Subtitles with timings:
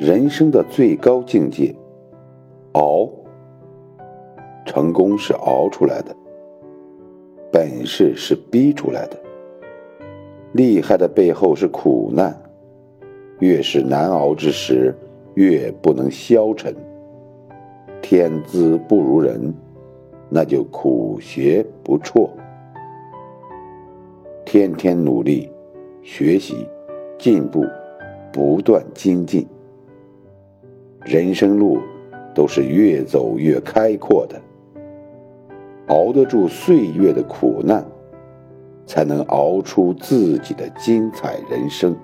[0.00, 1.74] 人生的最高境界，
[2.72, 3.06] 熬。
[4.64, 6.16] 成功是熬出来的，
[7.52, 9.18] 本事是逼出来的。
[10.52, 12.34] 厉害的背后是苦难，
[13.40, 14.96] 越是难熬之时，
[15.34, 16.74] 越不能消沉。
[18.00, 19.52] 天资不如人，
[20.30, 22.26] 那就苦学不辍。
[24.46, 25.52] 天天努力
[26.02, 26.66] 学习，
[27.18, 27.66] 进步，
[28.32, 29.46] 不断精进。
[31.04, 31.78] 人生路
[32.34, 34.40] 都是越走越开阔的。
[35.88, 37.84] 熬得住岁月的苦难，
[38.86, 41.96] 才能熬出自己的精彩人生。